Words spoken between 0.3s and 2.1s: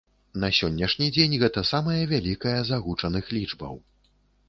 На сённяшні дзень гэта самая